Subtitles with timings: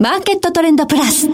[0.00, 1.28] マーケットトレンドプラス。
[1.28, 1.32] こ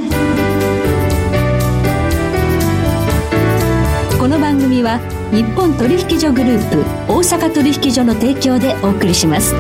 [4.29, 5.01] の番組は
[5.33, 9.55] 日本取引所グループ大阪取引所の提供でお送りします。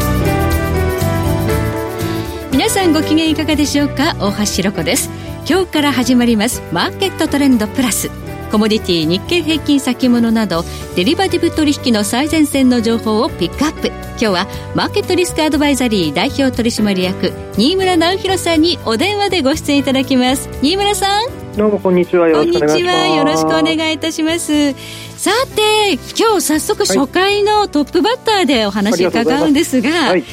[2.52, 4.16] 皆さんご機嫌いかがでしょうか？
[4.20, 5.08] 大橋ろ子です。
[5.48, 8.10] 今日から始まりますマーケットトレンドプラス。
[8.52, 10.62] コモディティ日経平均先物など
[10.94, 13.90] デリバティブ取引の最前線の情報をピックアップ
[14.20, 20.50] 今日はマーケットリスクアドバイザリー代表取締役新村直弘さんにお電話でご出演いただきます。
[20.60, 21.56] 新村さん。
[21.56, 22.28] どうもこんにちは。
[22.28, 22.98] よろしくお願いします。
[22.98, 23.16] こんにちは。
[23.16, 24.72] よろしくお願いいたします。
[25.16, 30.24] さて今日早速初回のトップバッターでお話伺うんですが、はい、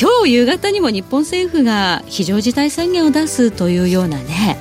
[0.00, 4.58] 今日夕方にも日本政府が非常事態宣言を出すというようなね、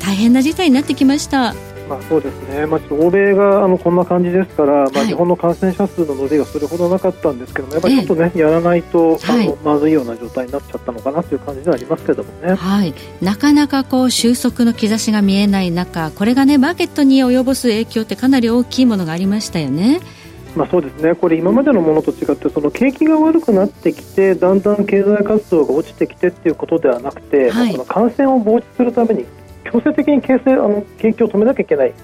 [0.00, 1.54] 大変な事態になってきました
[1.88, 20.00] まあ、そうですね、まあ、欧米があのこんな感じですから、まあ、日本の感染者数の伸びがそれほどなかったんですけども、やっぱりちょっとね、やらないとあの、まずいような状態になっちゃったのかなという感じではありますけどもね、はい、なかなかこう収束の兆しが見えない中、これがね、マーケットに及ぼす影響ってかなり大きいものがありましたよね。
[20.56, 21.14] まあ、そうですね。
[21.14, 29.26] これ今までのものと違ってその景気が悪くなってきてだんだん経済活動が落ちてきてっていうことではなくて、はい、その感染を防止するために
[29.64, 31.94] 強制的に形成あの景気を止めなきゃいけない。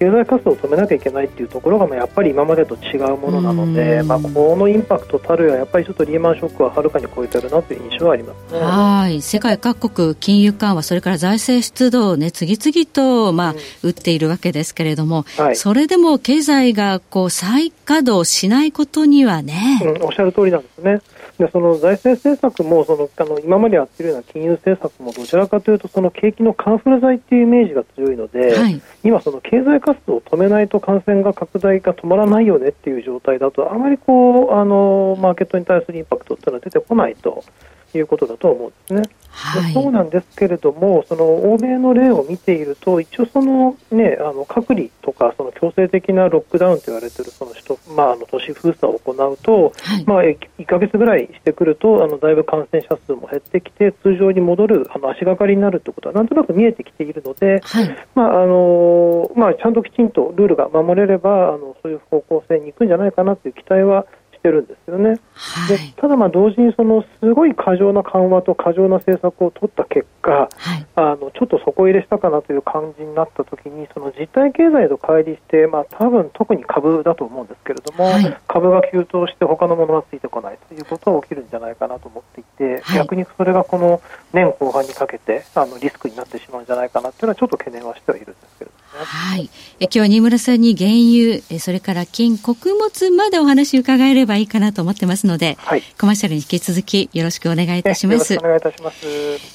[0.00, 9.20] 経済活動を止めなきゃいけないっていうところがやっぱり今までと違うものなので、まあ、このインパクトたるややっぱりちょっとリーマンショックははるかに超えてるなという印象はあります、ね、はい。
[9.20, 21.00] 世界各国金融緩和それから財政出動を、ね、次々と、まあ、打っているわけですけれども、はい、それでも経済がこう再稼働しないことにはね、うん、おっしゃる通りなんですね。
[21.40, 37.42] でその財政政策もそのあの今までやっているような金融政策もどちらかというとその景気のカンフル剤っていうイメージが強いので、はい、今、その経済活動を止めないと感染が拡大が止まらないよねっていう状態だとあまりこうあのマーケットに対するインパクトっていうのは出てこないと
[37.98, 39.02] いうことだと思うんですね。
[39.32, 64.06] はい、そうなんですけれども、その欧米の例を見ていると、一応その、ね、あの隔離とかその強制的なロックダウンと言われているその首都、まあ、あの都市封鎖を行うと、はい、まあ、1か月ぐらいしてくるとあのだいぶ感染者数も減ってきて通常に戻るあの足がかりになるということはなんとなく見えてきているので、はい、まああのまあ、ちゃんときちんとルールが守れればあのそういう方向性に行くんじゃないかなという期待は
[64.40, 65.20] してるんですよね。
[65.34, 84.00] はい、でただ、同時にそのすごい過剰な緩和と過剰な政策を取った結果、はい、あのちょっと底入れしたかなという感じになったときにその実体経済と乖離して、まあ、多分特に株だと思うんですけれども、はい、株が急騰して他のものがついてこないということが起きるんじゃないかなと思っていて、逆にそれがこの
[84.32, 88.89] 年後半にかけてあのリスクになってしまうんじゃないかなというのはちょっと懸念はしてはいるんですけれども。
[88.92, 89.48] はい。
[89.78, 98.34] え今日は新村さんに原油、えそれから金、穀物までお話伺えればいいかなと思ってますので、はい、コマーシャルに引き続きよろしくお願いいたします。
[98.34, 99.06] よろしくお願いいたします。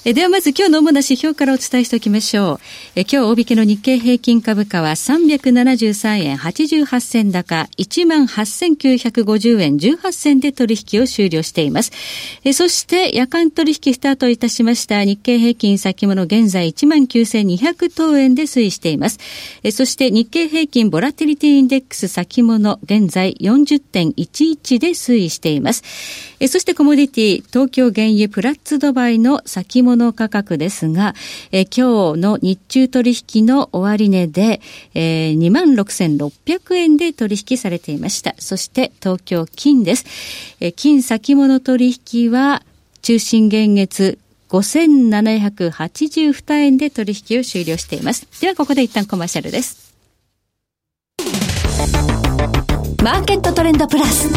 [0.06, 2.60] えではまず今日の主な指標からお伝えしておきましょう。
[2.96, 11.92] え今日大引けの日経平均株価は373円88銭高、18,950円18銭で取引を終了しています。
[12.46, 19.20] えそして夜間取引スタートいたしました日経平均先物現在19,200等円で推移しています。
[19.64, 25.84] えそして日経平均ボラティリティインデックス先物現在40.11で推移しています。
[26.40, 31.16] えそしてコモディティ東京原油プラッツドバイの先物価格ですが、
[31.52, 34.62] え今日の日中取引の終値で、
[34.94, 38.36] えー、26,600円で取引されていました。
[38.38, 40.06] そして東京金です。
[40.60, 42.64] え金先物取引は
[43.02, 44.18] 中心現月
[44.62, 48.28] 5782円で取引を終了しています。
[48.42, 49.94] ではここで一旦コマーシャルです。
[53.04, 54.30] マーケットトレンドプラス。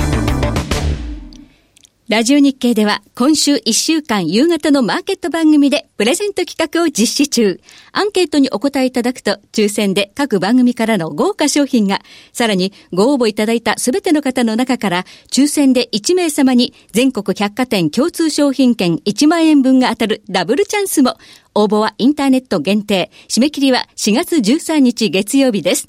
[2.09, 7.61] ラジオ日経では今週1週間夕方のマーケット番組でプレゼント企画を実施中。
[7.93, 12.01] アンケートにお答えいただくと抽選で各番組からの豪華商品が、
[12.33, 21.19] さらにご応募いただいたすべての方の中から抽選で1名様に全国百貨店共通商品券1万円分が当たるダブルチャンスも。
[21.55, 23.11] 応募はインターネット限定。
[23.29, 25.89] 締め切りは4月13日月曜日です。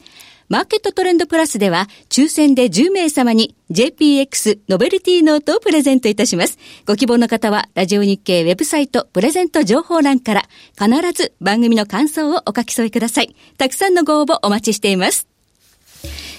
[0.49, 6.57] マーケットトレンドプラスでは、抽選で10名様に JPX ノベルティノートをプレゼントいたします。
[6.87, 13.35] ご希望の方は、ラジオ日経ウェブサイトプレゼント情報欄から、必ず番組の感想をお書き添えください。
[13.59, 15.27] たくさんのご応募お待ちしています。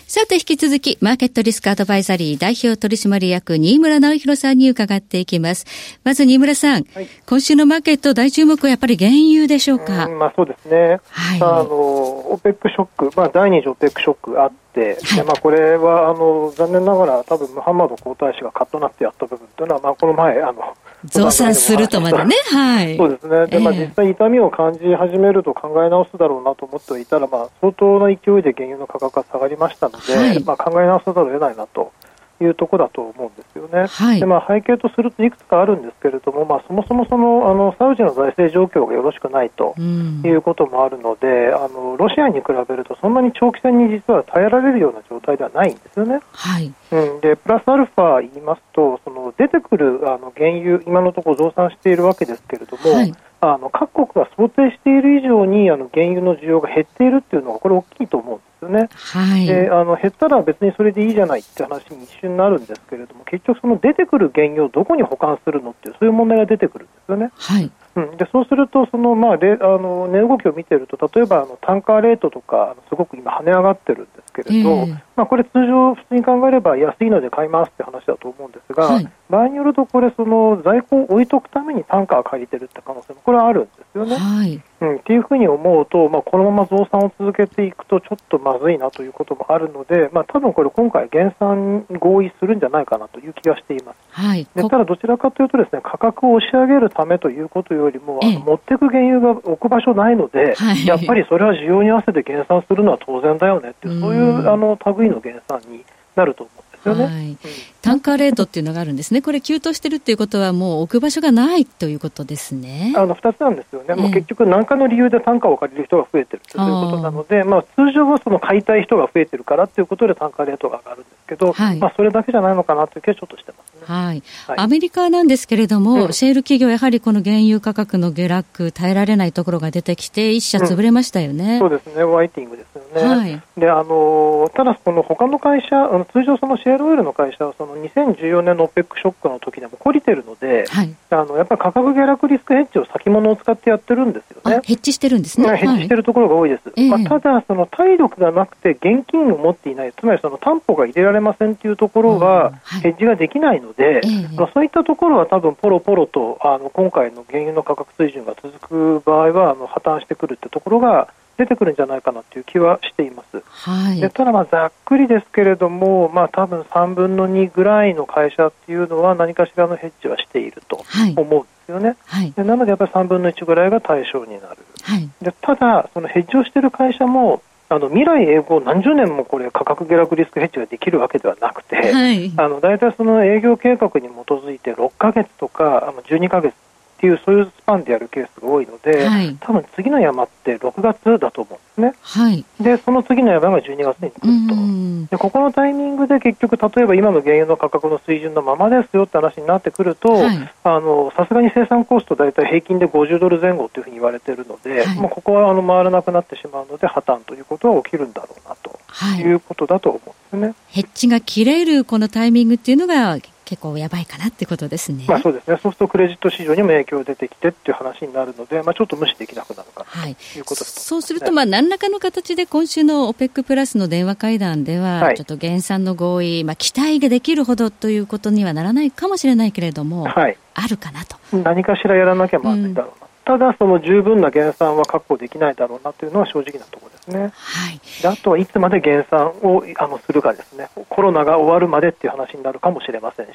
[0.09, 5.67] さて引き続き、マーケットリスクアドバイザリー代表取締役、新村直弘さんに伺っていきます。
[6.03, 10.07] まず、新村さん、はい、今週のマーケット大注目はやっぱり原油でしょうか？
[10.07, 10.99] うまあそうですね。
[11.11, 11.41] はい。
[11.41, 12.00] あの、
[12.31, 31.93] オペックショック、まあ第二次オペックショックあって、はい、でまあ、これはあの残念ながら、多分ムハンマド皇太子がカッとなってやった部分というのは、まあ、この前、あの 増産するとまでね、はい、そうですね、でまあ、実際、痛みを感じ始めると考え直すだろうなと思っていたら、まあ、相当な勢いで原油の価格が下がりましたので、はい、まあ、考え直さざるを得ないなと。
[32.41, 33.87] いうところだと思うんですよね。
[33.87, 46.21] はい、でまあ、背景とするといくつかあるんですけれども、まあ、そもそもそのあのサウジの財政状況がよろしくないということもあるので、あのロシアに比べるとそんなに長期戦に実は耐えられるような状態ではないんですよね。
[46.33, 46.73] はい。
[46.93, 58.89] うん、でプラスアルファ言いますとその出てくるあの原油今のところ増産しているわけですけれども、はいあの各国が想定している以上にあの原油の需要が減っているっていうのはこれ大きいと思うんですよね。
[58.93, 67.31] はい、であの減ったら別にそれでいいじゃないって話に一瞬なるんですけれども結局その出てくる原油をどこに保管するのっていうそういう問題が出てくるんですよね。
[67.35, 67.71] はい
[68.09, 84.17] うん、でそうするとその、まあ、レあの値動きを見ていると例えばあのタンカーレートとかすごく今跳ね上がってるんですけれど、えー、まあ、これ通常普通に考えれば安いので買いますって話だと思うんですが、はい、場合によるとこれその在庫を置いとくためにタンカー借りてるって可能性もこれはあるんですよね。
[84.17, 93.97] はいうん、っていうふうに思うと、まあ、このまま増産を続けていくとちょっとまずいなということもあるので、まあ、多分これ今回減産合意するんじゃないかなという気がしています。
[94.11, 105.85] はい、でただどちらかというとですね価格を押し上げるためということよりも、あの持っていく原油が置く場所ないので、はい、やっぱりそれは需要に合わせて減産するのは当然だよねっていう、そういうあの類の減産に
[106.17, 107.05] なると思うんですよね。
[107.05, 107.37] はい、
[107.83, 112.93] 単価レートっていうのがあるんですね、これ、急騰してるっていうことは、もう置く場所がないということですね。
[112.97, 124.23] あの2つなんですよね、もう結局、何かの理由で単価を借りる人が増えてるということなので、まあ、通常はその買いたい人が増えてるからということで単価レートが上がるんですけど、はい、まあ、それだけじゃないのかなという気はちょっとしてますね、はい。
[124.47, 133.15] はい、アメリカなんですけれども、うん、シェール企業、やはりこの原油価格の下落、耐えられないところが出てきて、一社潰れましたよね、うん、そうですね、ワイティングですよね。
[133.17, 144.61] はい、であのただ、この他の会社、通常、そのシェールオイルの会社は、その2014年の OPEC ショックの時でも懲りてるので、はい、あのやっぱり価格下落リスクヘッジを先物を使ってやってるんですよね。
[144.65, 145.57] ヘッジしてるんですね。
[145.57, 146.69] ヘッジしてるところが多いです。
[146.69, 152.53] はい、まあ、ただ、その体力がなくて現金を持っていない、つまりその担保が入れられませんというところは、
[152.83, 154.01] ヘッジができないので、
[154.37, 161.09] まあ、そういったところは多分ポロポロとあの今回の原油の価格水準が続く場合はあの破綻してくるってところが
[161.41, 163.43] 出てくるんじゃないかなという気はしています。
[163.47, 170.85] はい、でただ、まあ、ざっくりですけれども、まあ、多分3分の2ぐらいの会社っていうのは何かしらのヘッジはしていると
[171.17, 171.97] 思うんですよね。
[172.07, 174.59] はい、でなので、やっぱり3分の1ぐらいが対象になる。
[174.83, 186.53] はい、でただ、そのヘッジをしている会社もあの未来永劫何十年もこれ価格下落リスクヘッジができるわけではなくて、はい、あの大体その営業計画に基づいて6か月とかあの12か月
[187.01, 191.95] っていうそういうスパンでやるケースが多いので、はい、多分次の山って6月だと思うんですね。
[192.03, 195.17] はい、でその次の山が12月に来ると。
[195.17, 208.79] でここのタイミングで結局例えば今の原油の価格の水準のままですよって話になってくると、さすがに生産コスト大体平均で50ドル前後というふうに言われているので、はい、もうここはあの回らなくなってしまうので破綻ということは起きるんだろうなと、
[209.23, 210.01] い、うことだと思
[210.33, 210.55] うんですね。
[210.69, 213.17] ヘッジが切れるこのタイミングっていうのが
[213.51, 215.07] 結構やばいかなってことですね。
[215.09, 215.59] まあそうですね。
[215.61, 231.17] そうするとクレジット市場にも影響出てきてっていう話になるので、まあちょっと無視できなくなるかな、はい、ということです、ね、そうするとまあ何らかの形で今週の OPEC プラスの電話会談では、ちょっと減産の合意、まあ期待ができるほどということにはならないかもしれないけれども、はい、あるかなと。
[231.37, 233.05] 何かしらやらなきゃまずいだろうな。
[233.05, 237.33] うんただ、その十分な減産は確保できないだろうなというのは正直なところですね。
[237.35, 243.33] はい、であとはいつまで減産をあのするかですね、コロナが終わるまでっていう話になるかもしれませんし、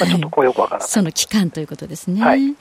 [0.00, 0.88] まあ、ちょっとこうよくわからない。
[0.88, 2.20] その期間ということですね。
[2.22, 2.54] はい、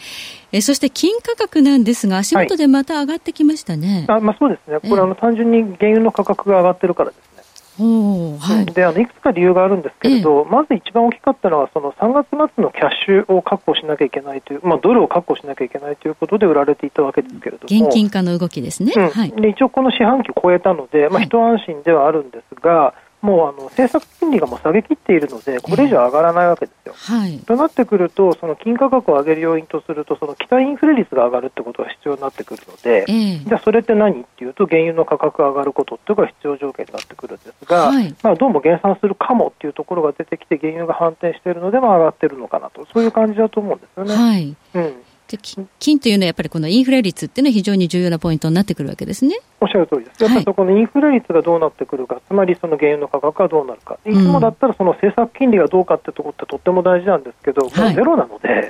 [0.52, 4.06] えそして金価格なんですが、足元でまた上がってきましたね。
[4.08, 7.33] はい、あまあ、そうですね、これ、あの単純に原油の価格が上がってるからです。
[7.78, 17.86] はい、であのいくつか理由があるんですけれど、えまず一番大きかったのはその3月末のキャッシュを確保しなきゃいけないという、まあ、ドルを確保しなきゃいけないということで売られていたわけですけれども。
[17.86, 26.94] 現金化の動きですね、うん、はい、で一応この四半期を超えたので、まあ、一安心ではあるんですが、もうあの政策金利がもう下げきっているので、これ以上上がらないわけですよ。
[26.94, 44.16] はい、となってくると、その金価格を上げる要因とすると、その期待インフレ率が上がるってことが必要になってくるので、えー、じゃあそれって何っていうと、原油の価格が上がることっていうのが必要条件になってくるんですが、はい、まあ、どうも減産するかもっていうところが出てきて、原油が反転しているので、まあ、上がってるのかなと、そういう感じだと思うんですよね。
[44.16, 45.38] はい、うんで
[45.80, 49.40] 金というのはやっぱりこのインフレ率っていうのは非常に重要なポイントになってくるわけですね。
[49.62, 50.24] おっしゃる通りです。
[50.24, 58.70] やっぱりそこのインフレ率がどうなってくるか、はい、つまりその原油の価格がどうなるか、いつもだったらその政策金利がどうかってところってとっても大事なんですけど、はい、もうゼロなので、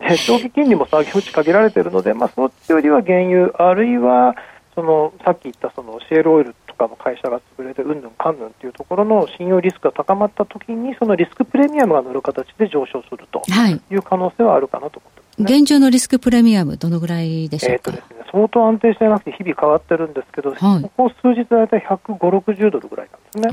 [0.00, 4.36] はい、長期金利も下げ打ちかけられているので、まあ、そっちよりは原油、あるいは
[4.74, 13.42] そのさっき言ったそのシェールオイルとかの会社が潰れてうんぬんかんぬんっていうところの信用リスクが高まったときにそのリスクプレミアムが乗る形で上昇すると
[13.90, 13.96] い。
[13.96, 23.48] う可能性はあるかなと思ってます、ね、現状のリスクプレミアムどのぐらいでしょうか、えーね、相当安定してなくて日々変わってるんですけど、はい、ここ数日大体150、60ドルぐらいなんで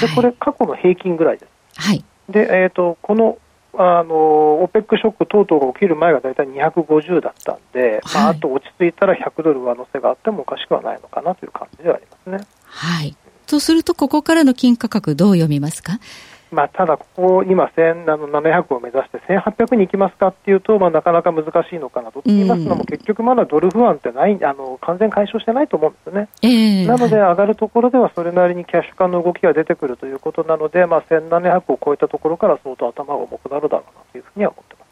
[0.00, 0.08] すね。
[0.08, 1.50] でこれ過去の平均ぐらいです。
[1.76, 3.38] はい、で、えーと、この
[3.74, 12.46] あの OPEC ショック等々が起きる前が大体250だったんで、はい、まあ、あと落ち着いたら100ドル上乗せがあってもおかしくはないのかなという感じではありますね。
[12.64, 13.16] はい。
[13.46, 15.98] とすると、ここからの金価格、どう読みますか？
[16.52, 22.20] まあ、ただ、ここ、今、1700を目指して1800に行きますかっていうと、まあ、なかなか難しいのかなと。
[22.20, 26.28] と言いますのも、結局まだドル不安ってない、あの完全解消してないと思うんですよね。
[26.42, 34.82] えー、なので、上がるところではそれなりにキャッシュ感の動きが出てくるということなので、まあ、1700を超えたところから相当頭が重くなるだろうなというふうには思ってます。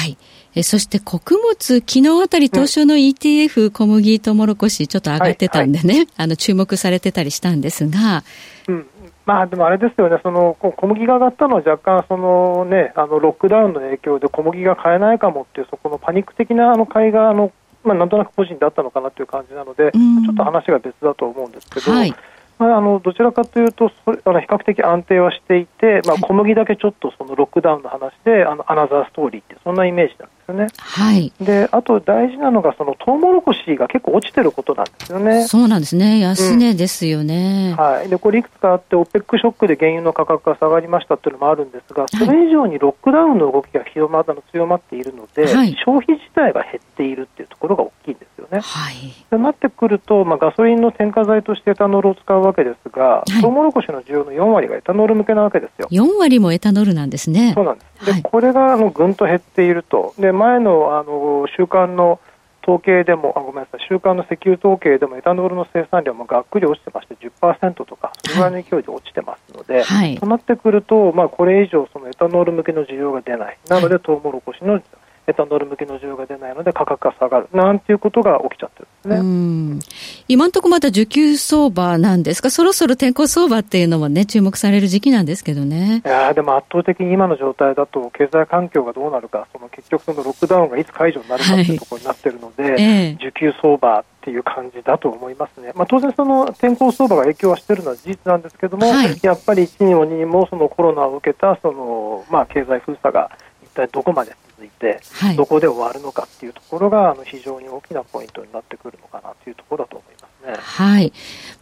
[0.00, 0.16] はい。
[0.54, 8.24] えそして穀物、昨日あたり東証の ETF、うん、小麦とモロコシちょっと上がってたんでね、はいはい、あの注目されてたりしたんですが、
[8.66, 8.86] うん、
[9.28, 17.52] まあ、でもあれですよね、その小麦が上がったのは若干その、ね、あのロックダウンの影響で小麦が買えないかもっていう、そこのパニック的なあの買いがあの、
[17.84, 22.14] まあ、なんとなく個人だったのかなという感じなので、ちょっと話が別だと思うんですけど、はい、
[22.58, 30.68] まあ、あのどちらかというとそれあの比較的安定はしていて、まあ、小麦だけちょっとそのロックダウンの話であのアナザーストーリーってそんなイメージなんですよね。
[30.78, 35.46] はい、であと大事なのがそのトウモロコシが結構落ちてることなんですよね。
[35.46, 48.60] そうなんですね安値ですよね、うん、はい、でこれいくつかあって OPEC ショックで原油の価格が下がりましたっていうのもあるんですがそれ以上にロックダウンの動きが広まったの強まっているので、はい、消費自体が減っているっていうところが大きいんですよね。
[48.60, 48.94] はい、
[49.30, 55.88] となってくると、まあ、ガソリンの添加剤としてエタノールを使うわけですが、はい、トウモロコシの需要の4割がエタノール向けなわけですよ。
[55.90, 57.52] 4割もエタノールなんですね。
[57.54, 57.87] そうなんです。
[58.04, 60.14] で、はい、これがあのぐんと減っていると。
[60.18, 62.20] で、前のあの週間の
[62.62, 73.58] 統計でも、あごめんなさい、週間の石油統計でもエタノールの生産量もがっくり落ちてまして10%とか、それぐらいの勢いで落ちてますので、はい、となってくると、まあ、これ以上そのエタノール向けの需要が出ない。
[73.68, 74.82] なので、トウモロコシの
[75.28, 80.24] エタノール向けの需要が出ないので価格が下がるなんていうことが起きちゃってるんですね。
[80.26, 86.02] 今のところまだ需給相場なんですか、そろそろ天候相場っていうのもね、注目される時期なんですけどね。
[86.04, 95.72] いやでも圧倒的に今の状態だと、経済環境がどうなるか、その結局、そのロックダウンがいつ解除になるかというところになってるので、はいえ需給相場っていう感じだと思いますね。
[95.74, 103.30] まあ、当然、その天候相場が影響はしているのは事実なんですけども、はい、やっぱり1にも2にもそのコロナを受けたその、まあ、経済封鎖が
[103.62, 110.27] 一体どこまで続いて、はい、どこで終わるのかっていうところがあの非常に大きなポイントになってくるのかなというところだと思いますね。
[110.44, 111.12] はい。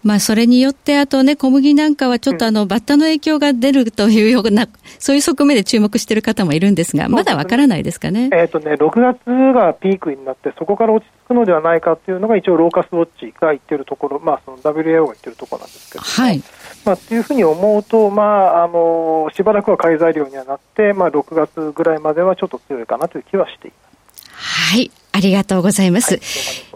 [0.05, 4.69] まあ、それによって、あとね、小麦なんかはちょっとあの、うん、バッタの影響が出るというような、
[4.99, 8.31] そういう側面で注目している方もいるんですが、まだわからないですかね？
[8.33, 9.19] えっ、ー、とね、6月
[9.53, 16.43] がピークになって、そこから落ち着くのではないかっていうのが、一応、ローカスウォッチが言ってるところ、まあ、その WAO が言ってるところなんですけど、はい。
[16.85, 24.73] まあ、っていうふうに思うと、まあ、あのしばらくは買い材料にはなって、まあ、6月ぐらいまではちょっと強いかなという気はしています。
[24.73, 24.91] はい。
[25.17, 26.15] ありがとうございます。
[26.15, 26.21] はい、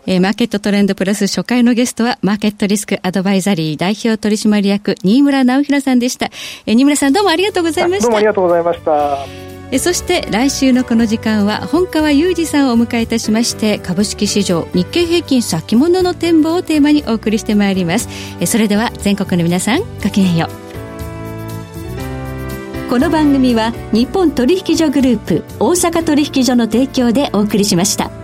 [0.06, 6.30] えー、マーケットトレンドプラス初回のゲストは、マーケットリスクアドバイザリー代表取締役、新村直弘さんでした。
[6.66, 8.02] えー、新村さんどうもありがとうございました。
[8.04, 9.50] どうもありがとうございました。
[9.72, 18.08] えそして来週のこの時間は本川裕二さんをお迎えいたしまして株式市場日経平均先物の展望をテーマにお送りしてまいります
[18.40, 20.48] えそれでは全国の皆さんごきげんよ
[22.86, 28.19] うこの番組は日本取引所グループ大阪取引所の提供でお送りしました